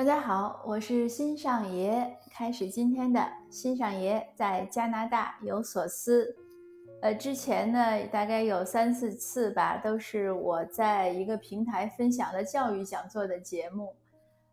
[0.00, 6.34] 大家好，我是新上爷，开始今天的新上爷在加拿大有所思。
[7.02, 13.94] 呃，之前呢，大概有三四次吧，都是我在一个平台分享了教育讲座的节目。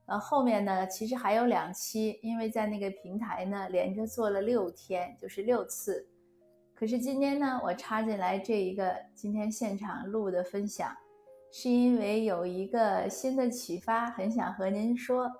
[0.08, 6.06] 呃，后面呢，其实还有两期，因为在那个平台呢，连着做了六天，就是六次。
[6.76, 10.94] 可是今天呢，我插进来这一个今天现场录的分享。
[11.52, 15.32] 是因为有一个新的启发，很想和您说。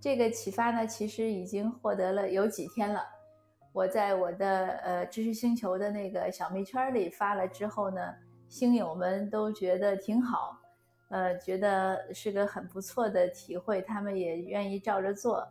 [0.00, 3.02] 这个启发呢，其实已经获得了有几天了。
[3.72, 8.00] 我在我的呃知识星球的那个小蜜圈里发了之后呢，
[8.48, 10.56] 星友们都觉得挺好，
[11.08, 15.46] 呃，觉得是个很不错的体会，他们也愿意照着做。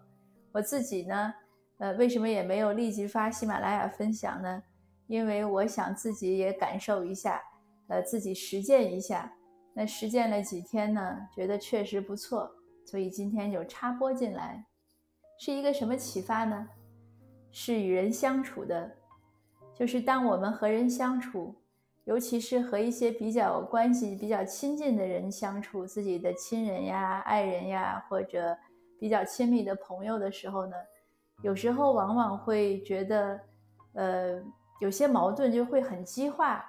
[0.52, 1.34] 我自己呢，
[1.80, 4.64] 呃，为什么也没有立即发喜马拉雅分享呢？
[5.08, 7.42] 因为我想自己也感受一下，
[7.88, 9.34] 呃，自己实践一下。
[9.74, 11.28] 那实践了几天呢？
[11.36, 12.52] 觉得确实不错，
[12.86, 14.64] 所以今天就插播进来，
[15.40, 16.68] 是一个什么启发呢？
[17.52, 18.92] 是与人相处的，
[19.74, 21.56] 就是当我们和人相处，
[22.06, 28.58] 尤其是和一些比较关系比较亲近的人相处，自己的亲人呀、爱人呀，或者
[29.00, 30.76] 比较亲密的朋友的时候呢，
[31.42, 33.40] 有时候往往会觉得，
[33.94, 34.44] 呃，
[34.80, 36.64] 有些矛盾就会很激化。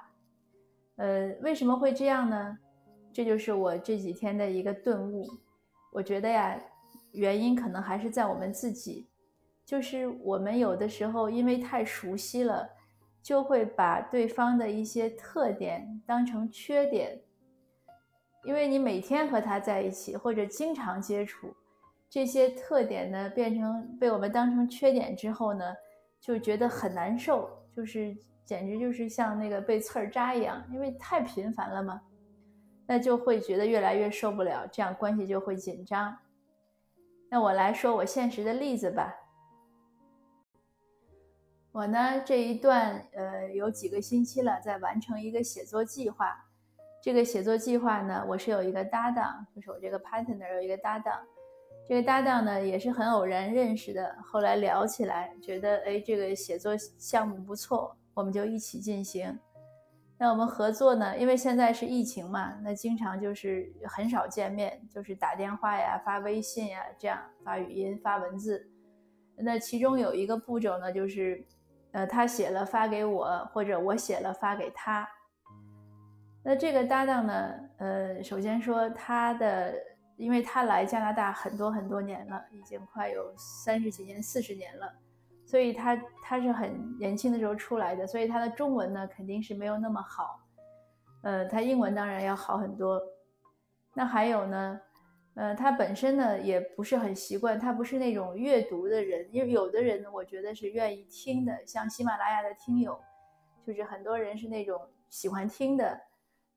[0.97, 2.59] 呃，为什么会这样呢？
[3.15, 5.25] 这就是我这几天的一个顿悟，
[5.93, 6.61] 我觉得呀，
[7.13, 9.07] 原因可能还是在我们自己，
[9.65, 12.69] 就是我们有的时候因为太熟悉了，
[13.23, 17.21] 就会把对方的一些特点当成缺点，
[18.45, 21.55] 因为你每天和他在一起或者经常接触，
[22.11, 25.65] 这些特点呢变成被我们当成缺点之后呢，
[26.21, 28.13] 就觉得很难受，就是
[28.45, 32.03] 简直就是像那个被刺儿扎一样，因为太频繁了嘛。
[32.87, 36.17] 那就会觉得越来越受不了，这样关系就会紧张。
[37.31, 39.15] 那我来说我现实的例子吧。
[41.73, 46.33] 我呢这一段呃有几个星期了，在完成一个写作计划。
[47.03, 51.21] 这个写作计划呢，我是有一个搭档，就是我这个 partner 有一个搭档。
[51.87, 59.39] 这个搭档呢也是很偶然认识的，后来聊起来，觉得哎这个写作项目不错，我们就一起进行。
[60.25, 61.19] 那我们合作呢？
[61.19, 68.67] 因为现在是疫情嘛，那经常就是很少见面，就是打电话呀、发微信呀，这样发语音、发文字。
[69.37, 71.47] 那其中有一个步骤呢，就是，
[71.93, 75.07] 呃，他写了发给我，或者我写了发给他。
[76.43, 79.75] 那这个搭档呢，呃，首先说他的，
[80.17, 84.91] 因为他来加拿大很多很多年了，已经快有三十几年、四十年了。
[85.55, 90.41] 所以他他是很年轻的时候出来的，所以他的中文呢肯定是没有那么好，
[91.23, 93.01] 呃，他英文当然要好很多。
[93.95, 94.81] 那还有呢，
[95.35, 102.99] 呃，他本身呢也不是很习惯，他不是那种阅读的人，因为有的人，我觉得是愿意听的，像喜马拉雅的听友，
[103.65, 106.01] 就是很多人是那种喜欢听的，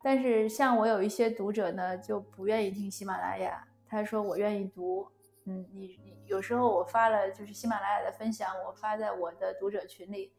[0.01, 5.07] 但是像我有一些读者呢就不愿意听喜马拉雅，他说我愿意读。
[5.49, 10.33] 嗯，你你有时候我发了就是喜马拉雅的分享，我发在我的读者群里，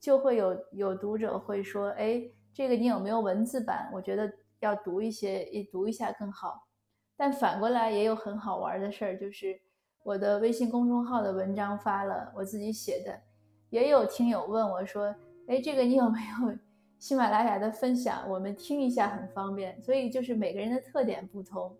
[0.00, 2.22] 就会有有读者会说，哎，
[2.54, 3.90] 这个你有没有文字版？
[3.92, 6.66] 我觉得要读一些，一读一下更好。
[7.14, 9.60] 但反过来也有很好玩的事儿，就是
[10.02, 13.20] 我的微信公众号的文章发了，我自己写的，
[13.68, 15.14] 也有听友问我说，
[15.46, 16.56] 哎，这个你有没有
[16.98, 18.26] 喜马拉雅的分享？
[18.30, 19.78] 我们听一下很方便。
[19.82, 21.76] 所以就是每个人的特点不同。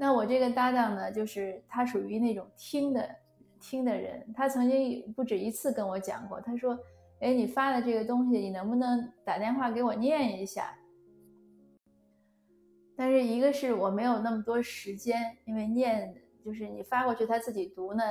[0.00, 3.16] 那我这个搭档呢，就是他属于那种听的
[3.60, 4.24] 听的人。
[4.32, 6.78] 他曾经不止一次跟我讲过，他说
[7.20, 10.72] ：“哎，你发的这个东西，你能不能打电话给我念一下？”
[12.96, 18.04] 但是一个是我没有那么多时间，因为念就是你发过去他自己读呢，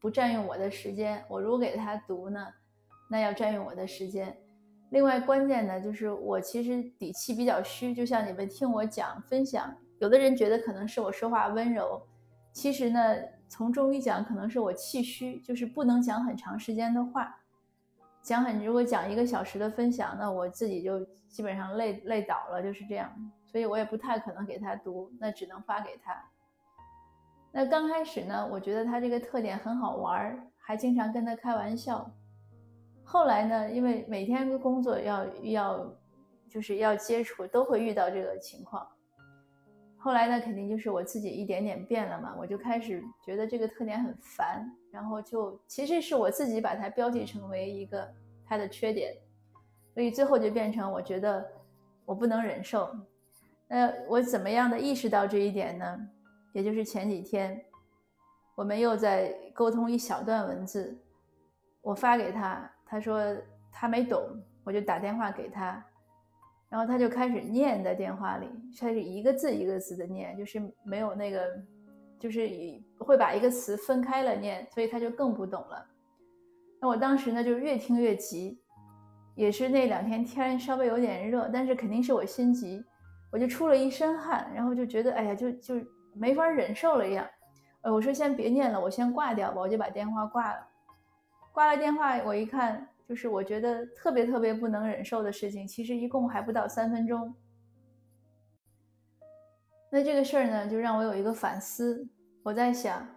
[0.00, 1.24] 不占用我的时间。
[1.28, 2.48] 我如果给他读呢，
[3.08, 4.36] 那要占用我的时间。
[4.90, 9.72] 另外关键呢，就是我其实底气比较虚，就像你们听我讲分享。
[9.98, 12.00] 有的人觉得可能是我说话温柔，
[12.52, 13.00] 其实呢，
[13.48, 17.40] 从中医讲，可能是我气虚，就是不能讲很长时间的话。
[18.22, 23.10] 讲很，如果讲一个小时的分享，那我自己就基本上累累倒了，就是这样。
[23.44, 26.22] 所以我也不太可能给他读，那只能发给他。
[27.50, 32.10] 那刚开始呢，我觉得他这个特点很好玩，还经常跟他开玩笑。
[33.02, 35.90] 后来呢，因为每天工作要要，
[36.50, 38.86] 就是要接触，都会遇到这个情况。
[40.08, 48.10] 后来呢，肯定就是我自己一点点变了嘛，我就开始觉得这个特点很烦，然后就其实是我自己把它标记成为一个
[48.46, 49.14] 它的缺点，
[49.92, 51.46] 所以最后就变成我觉得
[52.06, 52.90] 我不能忍受。
[53.68, 56.08] 那我怎么样的意识到这一点呢？
[56.54, 57.62] 也就是前几天，
[58.54, 60.98] 我们又在沟通一小段文字，
[61.82, 63.22] 我发给他，他说
[63.70, 65.84] 他没懂，我就打电话给他，
[66.68, 68.46] 然后他就开始念在电话里，
[68.78, 71.46] 开始一个字一个字的念，就是没有那个，
[72.18, 72.48] 就是
[72.98, 75.86] 会把一个词分开了念，所以他就更不懂了。
[76.80, 78.60] 那我当时呢，就越听越急。
[79.34, 82.84] 也是那两天天稍微有点热，但是肯定是我心急，
[83.30, 85.76] 我就出了一身汗，然后就觉得哎呀，就就
[86.12, 87.24] 没法忍受了一样。
[87.82, 90.66] 呃，我说先别念了，我先挂掉吧，我就把电话挂了。
[91.52, 97.34] 挂了电话，我一看，就是我觉得特别特别不能忍受的事情，其实一共还不到三分钟。
[99.90, 102.06] 那这个事儿呢，就让我有一个反思。
[102.42, 103.08] 我在想，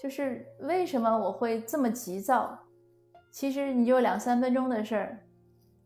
[0.00, 2.56] 就是为什么我会这么急躁？
[3.32, 5.18] 其实你就两三分钟的事儿。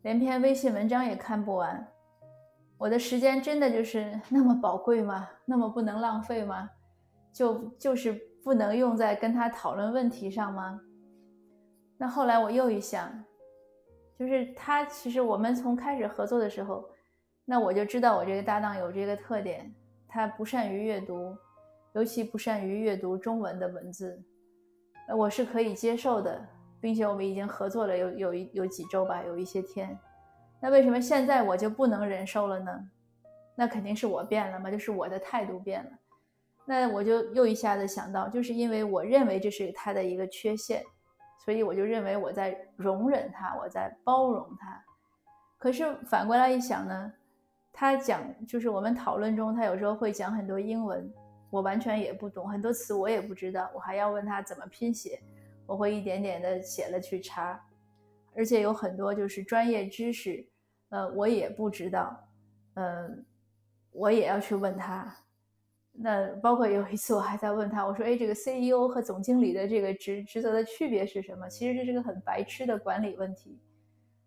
[0.02, 1.88] 连篇微信文章也看不完，
[2.76, 5.29] 我的时间真的就是那么宝贵吗？
[5.46, 6.69] 那么不能浪费吗？
[7.32, 8.12] 就就是
[8.44, 10.79] 不能用在跟他讨论问题上吗？
[12.03, 13.13] 那后来我又一想，
[14.19, 16.85] 就是他其实我们从开始合作的时候，
[17.45, 19.73] 那我就知道我这个搭档有这个特点，
[20.09, 21.33] 他不善于阅读，
[21.93, 24.21] 尤其不善于阅读中文的文字，
[25.17, 26.45] 我是可以接受的。
[26.81, 29.97] 并且我们已经合作了有有一有几周吧，有一些天。
[30.61, 32.73] 那为什么现在我就不能忍受了呢？
[33.55, 35.91] 那肯定是我变了嘛，就是我的态度变了。
[36.65, 40.83] 那我就又一下子想到，就是因为我认为这是他的一个缺陷，
[41.44, 44.85] 所以我就认为我在容忍他，我在包容他。
[45.59, 47.12] 可是反过来一想呢，
[47.73, 51.12] 他讲就是我们讨论中，他有时候会讲很多英文，
[51.50, 55.21] 我完全也不懂，很多词我也不知道，我还要问他怎么拼写。
[55.65, 57.59] 我会一点点的写了去查，
[58.37, 60.44] 而且有很多就是专业知识，
[60.91, 62.29] 呃，我也不知道，
[62.75, 63.25] 嗯，
[63.93, 65.15] 我也要去问他。
[65.94, 73.61] 那包括有一次我还在问他，我说：“哎，这个 CEO 和总经理的这个职职责的区别是什么？”其实这是个很白痴的管理问题。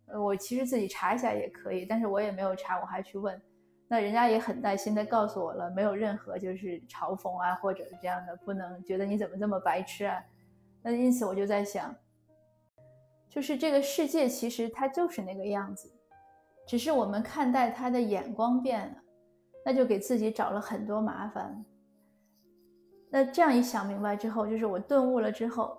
[0.05, 3.41] 呃，我其实自己查一下也可以，但是我也没有查，我还去问。
[3.87, 10.23] 那人家也很耐心的告诉我了，没有任何就是嘲讽啊，或者这样的，不能觉得你怎么这么白痴啊。
[10.83, 11.95] 那因此我就在想，
[13.27, 15.91] 就是这个世界其实它就是那个样子，
[16.67, 18.95] 只是我们看待它的眼光变了，
[19.65, 21.65] 那就给自己找了很多麻烦。
[23.09, 25.77] 那这样一想明白之后，就是我顿悟了之后，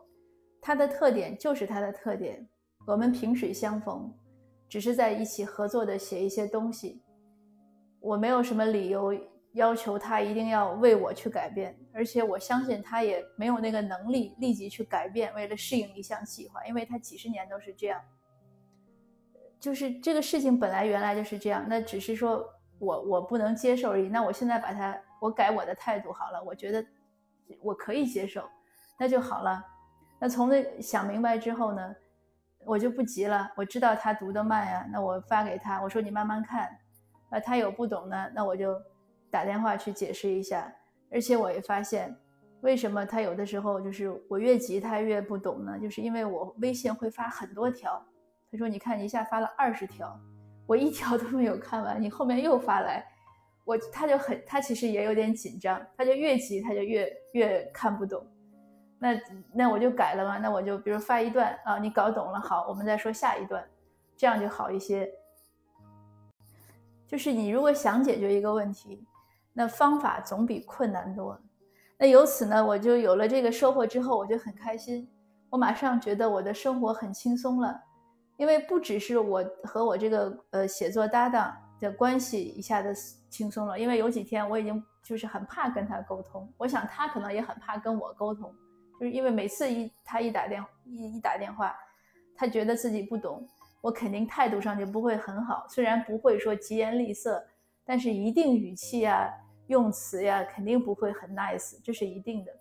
[0.60, 2.46] 他的特点就是他的特点，
[2.86, 4.12] 我们萍水相逢，
[4.68, 7.00] 只是在一起合作的写一些东西，
[8.00, 9.16] 我没有什么理由。
[9.52, 17.98] 要求他一定要为我去改变，而且我相信他也没有那个能力立即去改变，为了适应一项计划，因为他几十年都是这样。
[19.58, 22.46] 就是这个事情本来原来就是这样，那只是说
[22.78, 24.08] 我我不能接受而已。
[24.08, 26.84] 那我现在把它我改我的态度好了，我觉得
[27.60, 28.48] 我可以接受，
[28.98, 29.64] 那就好了。
[30.18, 31.94] 那从那想明白之后呢，
[32.64, 33.50] 我就不急了。
[33.56, 36.68] 我知道他读得慢呀，那我发给他，我说你慢慢看。
[37.30, 38.80] 那他有不懂的，那我就。
[39.28, 40.72] 打电话去解释一下，
[41.10, 42.16] 而且我也发现，
[42.62, 45.78] 为什么他有的时候就是我越急他越不懂呢？
[45.78, 48.02] 就是因为我微信会发很多条，
[48.50, 50.18] 他说你看一下发了二十条，
[50.66, 53.06] 我一条都没有看完，你后面又发来，
[53.64, 58.26] 我他就很他其实也有点紧张，他就越急他就越越看不懂，
[58.98, 59.20] 那
[59.52, 63.64] 那我就改了嘛，那我就比如发一段啊，你搞懂了好，我们再说下一段，
[64.16, 65.10] 这样就好一些。
[67.06, 69.06] 就是你如果想解决一个问题。
[69.58, 71.40] 那方法总比困难多。
[71.96, 75.08] 那由此呢，我就有了这个收获之后，我就很开心。
[75.48, 77.82] 我马上觉得我的生活很轻松了，
[78.36, 82.94] 因为不只是我和我这个呃写作搭档的关系一下子
[83.30, 86.52] 轻松了，因为有几天我已经就是很怕跟他沟通。
[86.56, 88.54] 我想他可能也很怕跟我沟通，
[89.00, 91.74] 就是因为每次一他一打电一一打电话，
[92.36, 93.46] 他觉得自己不懂，
[93.80, 95.66] 我肯定态度上就不会很好。
[95.68, 97.44] 虽然不会说疾言厉色，
[97.84, 99.28] 但是一定语气啊。
[99.68, 102.52] 用词呀，肯定不会很 nice，这是一定的。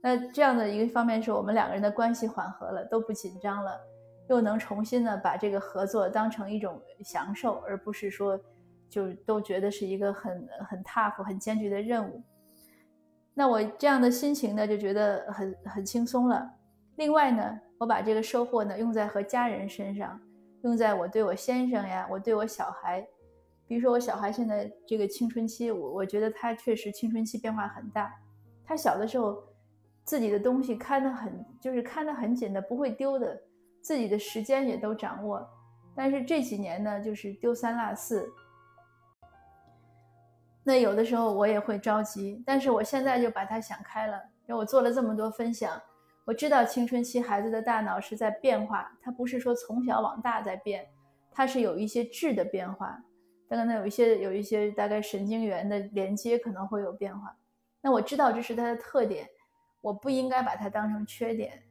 [0.00, 3.80] 那这样的一个方面是我们两个人的关系缓和了，都不紧张了，
[4.28, 8.38] 又能重新的把这个合作当成一种享受，而不是说
[8.88, 12.22] 就都觉得是一个很很 tough、很艰巨的任务。
[13.34, 16.50] 那我这样的心情呢，就觉得很很轻松了。
[16.96, 20.18] 另外呢，我把这个收获呢用在和家人身上，
[20.62, 23.06] 用在我对我先生呀，我对我小孩。
[23.68, 28.12] 比如说我小孩现在这个青春期，我我觉得他确实青春期变化很大。
[28.64, 29.42] 他小的时候，
[30.04, 33.38] 自己的东西看得很，就是看得很紧的，不会丢的，
[33.86, 35.48] 自己的时间也都掌握。
[35.94, 38.28] 但是这几年呢，就是丢三落四。
[40.64, 44.20] 那有的时候我也会着急，但是我现在就把它想开了。
[44.48, 45.80] 因为我做了这么多分享，
[46.24, 50.84] 我知道青春期孩子的大脑是在变化，它不是说从小往大在变，
[51.30, 53.00] 它是有一些质的变化。
[53.48, 57.32] 大概呢有一些有一些大概神经元的连接可能会有变化。
[57.80, 59.28] 那我知道这是它的特点，
[59.80, 61.62] 我不应该把它当成缺点。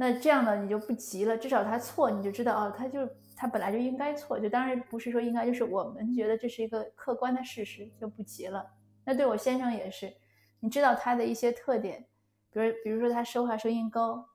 [0.00, 8.66] 那这样呢，你就不急了，至少他错，你就知道哦，他就他本来就应该错，就当然不是说应该，就是我们觉得这是一个客观的事实，就不急了。
[9.04, 10.10] 那对我先生也是，
[10.58, 12.02] 你知道他的一些特点，
[12.50, 14.26] 比如比如说他说话声音高，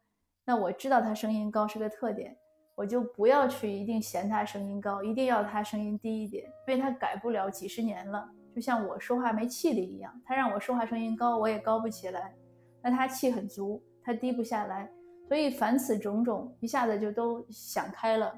[0.45, 2.37] 那我知道他声音高是个特点，
[2.75, 12.35] 我就不要去一定嫌他声音高，一定要他声音低一点，因为他改不了几十年了，就像我说话没气力一样，他让我说话声音高，我也高不起来，
[12.83, 14.91] 那他气很足，他低不下来。
[15.27, 18.33] 所以凡此种种，一下子就都想开了。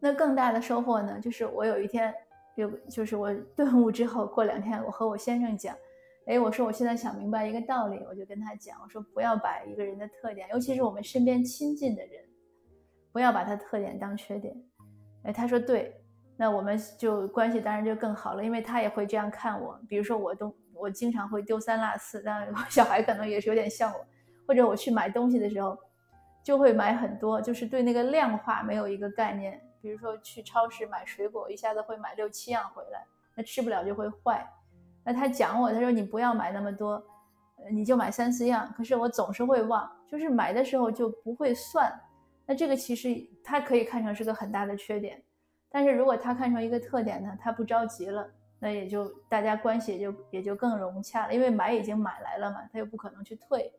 [0.00, 2.12] 那更大的收获呢，就是我有一天
[2.56, 5.76] 有，就是我 顿悟之后，过两天我和我先生讲，
[6.26, 12.24] 哎，我说我现在想明白一个道理，我就跟他讲，我说不要把一个人的特点，尤其是我们身边亲近的人，
[13.12, 14.56] 不要把他特点当缺点。
[15.24, 16.02] 哎，他说对，
[16.36, 19.78] 那我们就关系当然就更好了，因为他也会这样看我。
[19.86, 24.06] 比如说我都我经常会丢三落四，但我小孩可能也是有点像我。
[24.46, 25.78] 或者我去买东西的时候，
[26.42, 29.60] 就会买很多，就是对那个量化没有一个概念。
[29.80, 34.48] 比如说去超市买水果，一下子会买六七样回来，那吃不了就会坏。
[35.04, 37.02] 那他讲我，他说你不要买那么多，
[37.70, 38.72] 你就买三四样。
[38.76, 41.92] 可是我总是会忘，就是买的时候就不会算。
[42.46, 43.08] 那这个其实
[43.42, 45.20] 他可以看成是个很大的缺点，
[45.68, 48.28] 但是如果他看成一个特点呢，他不着急了，
[48.60, 53.72] 那也就大家关系也就也就更融洽了，因为买已经买来了嘛，他又不可能去退。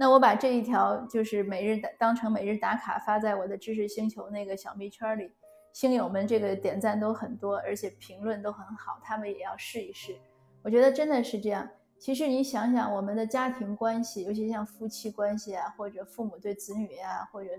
[0.00, 5.30] 那我把这一条就是每日当成每日打卡发在我的知识星球那个小密圈里，
[5.74, 10.16] 星友们这个点赞都很多，而且评论都很好，他们也要试一试。
[10.62, 11.68] 我觉得真的是这样。
[11.98, 17.50] 其实你想想，我们的家庭关系，尤其像夫妻关系啊，或者父母对子女啊，或者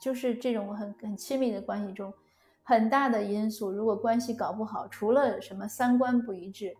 [0.00, 2.14] 就是这种很很亲密的关系中，
[2.62, 6.76] 很大的因素，如果关系搞不好，除了什么三观不一致。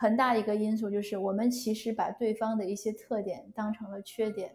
[0.00, 4.54] 很大一个因素就是我们其实把对方的一些特点当成了缺点，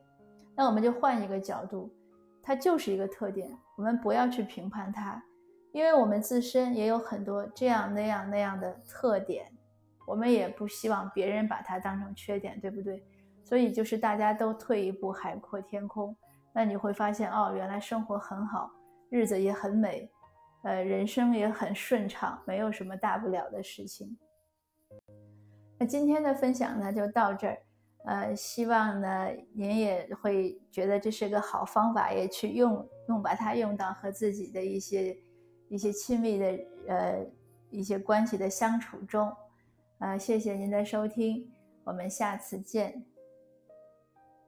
[0.56, 1.94] 那我们就换一个角度，
[2.42, 5.22] 它就是一个特点，我们不要去评判它，
[5.74, 9.52] 因为我们自身也有很多这样那样那样的特点，
[10.08, 13.04] 我们也不希望别人把它当成缺点，对不对？
[13.44, 16.16] 所以就是大家都退一步海阔天空，
[16.54, 18.72] 那你会发现哦，原来生活很好，
[19.10, 20.10] 日子也很美，
[20.64, 24.18] 呃，人生也很顺畅，没有什么大不了的事情。
[25.78, 27.58] 那今天的分享呢就到这儿，
[28.06, 35.18] 呃，希望呢您也会觉得这是个好方法，也去用用把它用到和自己的一些
[35.70, 37.26] 一些亲密的呃
[37.70, 39.32] 一些关系的相处中，
[40.00, 41.52] 呃，谢谢您的收听，
[41.84, 43.13] 我们下次见。